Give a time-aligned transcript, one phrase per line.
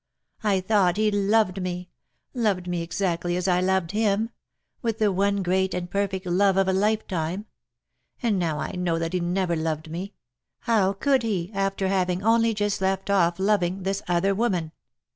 [0.43, 1.91] I thought he loved me—
[2.33, 4.31] loved me exactly as I loved him—
[4.81, 7.45] with the one great and perfect love of a lifetime—
[8.23, 10.15] and now I know that he never loved me—
[10.61, 14.71] how could he after having only just left off loving this other woman?